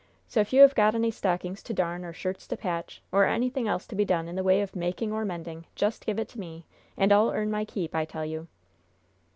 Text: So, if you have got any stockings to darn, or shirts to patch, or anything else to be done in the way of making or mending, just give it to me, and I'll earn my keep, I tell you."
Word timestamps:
So, 0.27 0.39
if 0.41 0.51
you 0.51 0.63
have 0.63 0.73
got 0.73 0.95
any 0.95 1.11
stockings 1.11 1.61
to 1.61 1.75
darn, 1.75 2.03
or 2.03 2.11
shirts 2.11 2.47
to 2.47 2.57
patch, 2.57 3.03
or 3.11 3.25
anything 3.25 3.67
else 3.67 3.85
to 3.85 3.95
be 3.95 4.03
done 4.03 4.27
in 4.27 4.35
the 4.35 4.41
way 4.43 4.61
of 4.61 4.75
making 4.75 5.13
or 5.13 5.23
mending, 5.25 5.67
just 5.75 6.07
give 6.07 6.17
it 6.17 6.27
to 6.29 6.39
me, 6.39 6.65
and 6.97 7.11
I'll 7.13 7.29
earn 7.29 7.51
my 7.51 7.65
keep, 7.65 7.93
I 7.93 8.05
tell 8.05 8.25
you." 8.25 8.47